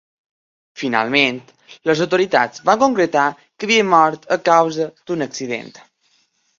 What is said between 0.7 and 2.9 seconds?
Finalment, les autoritats van